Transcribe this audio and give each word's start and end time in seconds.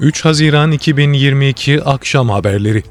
3 0.00 0.24
Haziran 0.24 0.72
2022 0.72 1.82
Akşam 1.82 2.28
Haberleri 2.28 2.82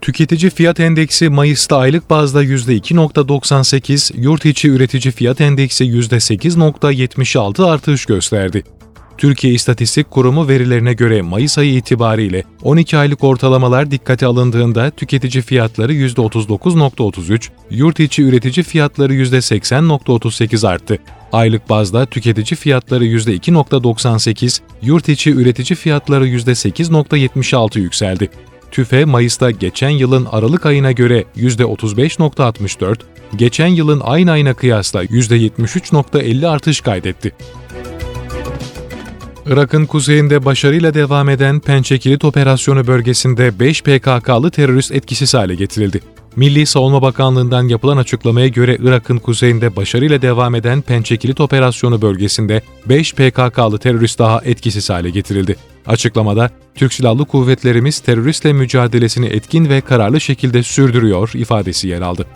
Tüketici 0.00 0.50
Fiyat 0.50 0.80
Endeksi 0.80 1.28
Mayıs'ta 1.28 1.76
aylık 1.76 2.10
bazda 2.10 2.44
%2.98, 2.44 4.20
yurt 4.20 4.44
içi 4.44 4.68
üretici 4.68 5.12
fiyat 5.12 5.40
endeksi 5.40 5.84
%8.76 5.84 7.64
artış 7.64 8.06
gösterdi. 8.06 8.64
Türkiye 9.18 9.54
İstatistik 9.54 10.10
Kurumu 10.10 10.48
verilerine 10.48 10.92
göre 10.92 11.22
Mayıs 11.22 11.58
ayı 11.58 11.74
itibariyle 11.74 12.42
12 12.62 12.98
aylık 12.98 13.24
ortalamalar 13.24 13.90
dikkate 13.90 14.26
alındığında 14.26 14.90
tüketici 14.90 15.42
fiyatları 15.42 15.94
%39.33, 15.94 17.48
yurt 17.70 18.00
içi 18.00 18.22
üretici 18.22 18.64
fiyatları 18.64 19.14
%80.38 19.14 20.68
arttı. 20.68 20.98
Aylık 21.32 21.68
bazda 21.68 22.06
tüketici 22.06 22.58
fiyatları 22.58 23.04
%2.98, 23.04 24.60
yurt 24.82 25.08
içi 25.08 25.30
üretici 25.30 25.76
fiyatları 25.76 26.28
%8.76 26.28 27.78
yükseldi. 27.78 28.30
TÜFE 28.70 29.04
Mayıs'ta 29.04 29.50
geçen 29.50 29.90
yılın 29.90 30.26
Aralık 30.32 30.66
ayına 30.66 30.92
göre 30.92 31.24
%35.64, 31.36 32.96
geçen 33.36 33.66
yılın 33.66 34.00
aynı 34.04 34.30
ayına 34.30 34.54
kıyasla 34.54 35.04
%73.50 35.04 36.48
artış 36.48 36.80
kaydetti. 36.80 37.32
Irak'ın 39.46 39.86
kuzeyinde 39.86 40.44
başarıyla 40.44 40.94
devam 40.94 41.28
eden 41.28 41.60
Pençekilit 41.60 42.24
operasyonu 42.24 42.86
bölgesinde 42.86 43.60
5 43.60 43.82
PKK'lı 43.82 44.50
terörist 44.50 44.92
etkisiz 44.92 45.34
hale 45.34 45.54
getirildi. 45.54 46.00
Milli 46.36 46.66
Savunma 46.66 47.02
Bakanlığı'ndan 47.02 47.68
yapılan 47.68 47.96
açıklamaya 47.96 48.48
göre 48.48 48.78
Irak'ın 48.82 49.18
kuzeyinde 49.18 49.76
başarıyla 49.76 50.22
devam 50.22 50.54
eden 50.54 50.82
Pençekilit 50.82 51.40
operasyonu 51.40 52.02
bölgesinde 52.02 52.62
5 52.88 53.14
PKK'lı 53.14 53.78
terörist 53.78 54.18
daha 54.18 54.40
etkisiz 54.44 54.90
hale 54.90 55.10
getirildi. 55.10 55.56
Açıklamada, 55.86 56.50
Türk 56.74 56.92
Silahlı 56.92 57.24
Kuvvetlerimiz 57.24 57.98
teröristle 57.98 58.52
mücadelesini 58.52 59.26
etkin 59.26 59.68
ve 59.68 59.80
kararlı 59.80 60.20
şekilde 60.20 60.62
sürdürüyor 60.62 61.30
ifadesi 61.34 61.88
yer 61.88 62.00
aldı. 62.00 62.26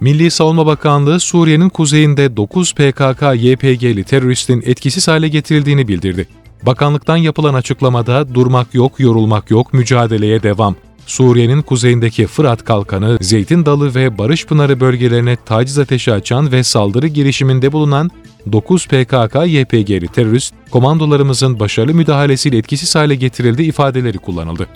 Milli 0.00 0.30
Savunma 0.30 0.66
Bakanlığı 0.66 1.20
Suriye'nin 1.20 1.68
kuzeyinde 1.68 2.36
9 2.36 2.70
PKK-YPG'li 2.72 4.04
teröristin 4.04 4.62
etkisiz 4.66 5.08
hale 5.08 5.28
getirildiğini 5.28 5.88
bildirdi. 5.88 6.28
Bakanlıktan 6.62 7.16
yapılan 7.16 7.54
açıklamada 7.54 8.34
durmak 8.34 8.74
yok, 8.74 9.00
yorulmak 9.00 9.50
yok, 9.50 9.72
mücadeleye 9.72 10.42
devam. 10.42 10.76
Suriye'nin 11.06 11.62
kuzeyindeki 11.62 12.26
Fırat 12.26 12.64
Kalkanı, 12.64 13.18
Zeytin 13.20 13.66
Dalı 13.66 13.94
ve 13.94 14.18
Barış 14.18 14.46
Pınarı 14.46 14.80
bölgelerine 14.80 15.36
taciz 15.46 15.78
ateşi 15.78 16.12
açan 16.12 16.52
ve 16.52 16.62
saldırı 16.62 17.06
girişiminde 17.06 17.72
bulunan 17.72 18.10
9 18.52 18.86
PKK-YPG'li 18.86 20.08
terörist, 20.08 20.54
komandolarımızın 20.70 21.60
başarılı 21.60 21.94
müdahalesiyle 21.94 22.58
etkisiz 22.58 22.94
hale 22.94 23.14
getirildi 23.14 23.62
ifadeleri 23.62 24.18
kullanıldı. 24.18 24.66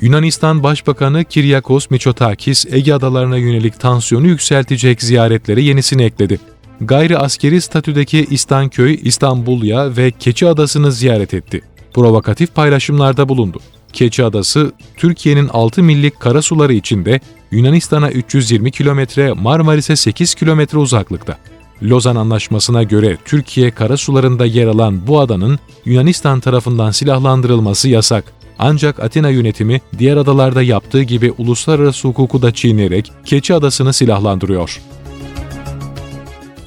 Yunanistan 0.00 0.62
Başbakanı 0.62 1.24
Kiryakos 1.24 1.90
Mitsotakis, 1.90 2.66
Ege 2.72 2.94
adalarına 2.94 3.36
yönelik 3.36 3.80
tansiyonu 3.80 4.26
yükseltecek 4.26 5.02
ziyaretlere 5.02 5.60
yenisini 5.60 6.02
ekledi. 6.02 6.40
Gayri 6.80 7.18
askeri 7.18 7.60
statüdeki 7.60 8.26
İstanköy, 8.30 8.98
İstanbulya 9.02 9.96
ve 9.96 10.10
Keçi 10.10 10.48
Adası'nı 10.48 10.92
ziyaret 10.92 11.34
etti. 11.34 11.62
Provokatif 11.94 12.54
paylaşımlarda 12.54 13.28
bulundu. 13.28 13.60
Keçi 13.96 14.24
Adası, 14.24 14.72
Türkiye'nin 14.96 15.48
6 15.48 15.82
millik 15.82 16.20
kara 16.20 16.42
suları 16.42 16.72
içinde 16.72 17.20
Yunanistan'a 17.50 18.10
320 18.10 18.70
kilometre, 18.70 19.32
Marmaris'e 19.32 19.96
8 19.96 20.34
kilometre 20.34 20.78
uzaklıkta. 20.78 21.38
Lozan 21.82 22.16
Anlaşması'na 22.16 22.82
göre 22.82 23.18
Türkiye 23.24 23.70
kara 23.70 23.96
sularında 23.96 24.46
yer 24.46 24.66
alan 24.66 25.06
bu 25.06 25.20
adanın 25.20 25.58
Yunanistan 25.84 26.40
tarafından 26.40 26.90
silahlandırılması 26.90 27.88
yasak. 27.88 28.24
Ancak 28.58 29.00
Atina 29.00 29.28
yönetimi 29.28 29.80
diğer 29.98 30.16
adalarda 30.16 30.62
yaptığı 30.62 31.02
gibi 31.02 31.32
uluslararası 31.38 32.08
hukuku 32.08 32.42
da 32.42 32.54
çiğneyerek 32.54 33.12
Keçi 33.24 33.54
Adası'nı 33.54 33.92
silahlandırıyor. 33.92 34.80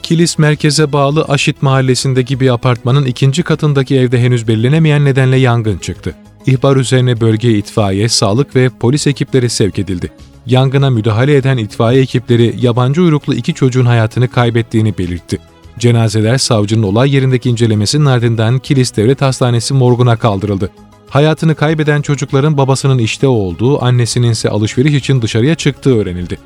Kilis 0.03 0.37
merkeze 0.37 0.93
bağlı 0.93 1.25
Aşit 1.25 1.61
mahallesindeki 1.61 2.39
bir 2.39 2.53
apartmanın 2.53 3.05
ikinci 3.05 3.43
katındaki 3.43 3.95
evde 3.95 4.21
henüz 4.21 4.47
belirlenemeyen 4.47 5.05
nedenle 5.05 5.37
yangın 5.37 5.77
çıktı. 5.77 6.15
İhbar 6.45 6.75
üzerine 6.75 7.21
bölgeye 7.21 7.57
itfaiye, 7.57 8.09
sağlık 8.09 8.55
ve 8.55 8.69
polis 8.69 9.07
ekipleri 9.07 9.49
sevk 9.49 9.79
edildi. 9.79 10.11
Yangına 10.45 10.89
müdahale 10.89 11.35
eden 11.35 11.57
itfaiye 11.57 12.01
ekipleri 12.01 12.55
yabancı 12.61 13.01
uyruklu 13.01 13.35
iki 13.35 13.53
çocuğun 13.53 13.85
hayatını 13.85 14.27
kaybettiğini 14.27 14.97
belirtti. 14.97 15.39
Cenazeler 15.79 16.37
savcının 16.37 16.83
olay 16.83 17.15
yerindeki 17.15 17.49
incelemesinin 17.49 18.05
ardından 18.05 18.59
Kilis 18.59 18.95
Devlet 18.95 19.21
Hastanesi 19.21 19.73
morguna 19.73 20.15
kaldırıldı. 20.15 20.71
Hayatını 21.09 21.55
kaybeden 21.55 22.01
çocukların 22.01 22.57
babasının 22.57 22.97
işte 22.97 23.27
olduğu, 23.27 23.83
annesinin 23.83 24.31
ise 24.31 24.49
alışveriş 24.49 24.93
için 24.93 25.21
dışarıya 25.21 25.55
çıktığı 25.55 25.97
öğrenildi. 25.97 26.37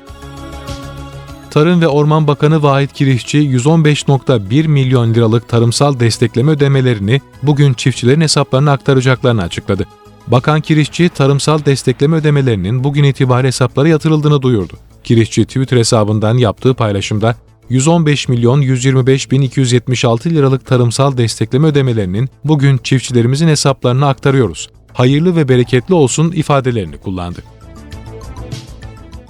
Tarım 1.54 1.80
ve 1.80 1.88
Orman 1.88 2.26
Bakanı 2.26 2.62
Vahit 2.62 2.92
Kirişçi 2.92 3.38
115.1 3.38 4.68
milyon 4.68 5.14
liralık 5.14 5.48
tarımsal 5.48 6.00
destekleme 6.00 6.52
ödemelerini 6.52 7.20
bugün 7.42 7.74
çiftçilerin 7.74 8.20
hesaplarına 8.20 8.72
aktaracaklarını 8.72 9.42
açıkladı. 9.42 9.86
Bakan 10.26 10.60
Kirişçi, 10.60 11.08
tarımsal 11.08 11.64
destekleme 11.64 12.16
ödemelerinin 12.16 12.84
bugün 12.84 13.04
itibariyle 13.04 13.48
hesaplara 13.48 13.88
yatırıldığını 13.88 14.42
duyurdu. 14.42 14.72
Kirişçi 15.04 15.44
Twitter 15.44 15.76
hesabından 15.76 16.38
yaptığı 16.38 16.74
paylaşımda 16.74 17.36
115 17.68 18.28
milyon 18.28 18.60
125 18.60 19.30
bin 19.30 19.42
276 19.42 20.30
liralık 20.30 20.66
tarımsal 20.66 21.16
destekleme 21.16 21.66
ödemelerinin 21.66 22.28
bugün 22.44 22.78
çiftçilerimizin 22.78 23.48
hesaplarına 23.48 24.08
aktarıyoruz. 24.08 24.68
Hayırlı 24.92 25.36
ve 25.36 25.48
bereketli 25.48 25.94
olsun 25.94 26.32
ifadelerini 26.32 26.98
kullandı. 26.98 27.42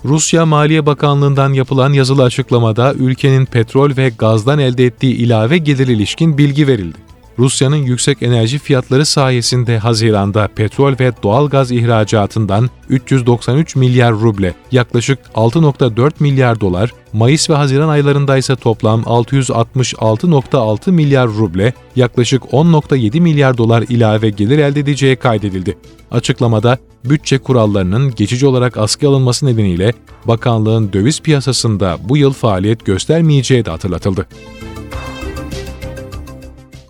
Rusya 0.05 0.47
Maliye 0.47 0.87
Bakanlığı'ndan 0.87 1.53
yapılan 1.53 1.93
yazılı 1.93 2.23
açıklamada 2.23 2.95
ülkenin 2.95 3.45
petrol 3.45 3.97
ve 3.97 4.13
gazdan 4.19 4.59
elde 4.59 4.87
ettiği 4.87 5.15
ilave 5.15 5.59
gelir 5.59 5.89
ilişkin 5.89 6.39
bilgi 6.39 6.69
verildi. 6.69 6.99
Rusya'nın 7.39 7.77
yüksek 7.77 8.23
enerji 8.23 8.59
fiyatları 8.59 9.07
sayesinde 9.07 9.79
Haziran'da 9.79 10.49
petrol 10.57 10.93
ve 11.01 11.13
doğal 11.23 11.49
gaz 11.49 11.73
ihracatından 11.73 12.71
393 12.89 13.77
milyar 13.77 14.13
ruble, 14.13 14.55
yaklaşık 14.73 15.19
6.4 15.35 16.13
milyar 16.21 16.61
dolar, 16.61 16.93
Mayıs 17.13 17.51
ve 17.51 17.55
Haziran 17.55 17.89
aylarında 17.89 18.37
ise 18.37 18.57
toplam 18.57 19.01
666.6 19.01 20.93
milyar 20.93 21.29
ruble, 21.29 21.73
yaklaşık 21.97 22.43
10.7 22.43 23.21
milyar 23.21 23.59
dolar 23.59 23.85
ilave 23.89 24.31
gelir 24.31 24.59
elde 24.59 24.81
edeceği 24.81 25.17
kaydedildi. 25.17 25.79
Açıklamada 26.11 26.79
bütçe 27.05 27.39
kurallarının 27.39 28.15
geçici 28.15 28.47
olarak 28.47 28.77
askıya 28.77 29.11
alınması 29.11 29.47
nedeniyle 29.47 29.93
bakanlığın 30.25 30.93
döviz 30.93 31.21
piyasasında 31.21 31.99
bu 32.03 32.17
yıl 32.17 32.33
faaliyet 32.33 32.85
göstermeyeceği 32.85 33.65
de 33.65 33.71
hatırlatıldı. 33.71 34.27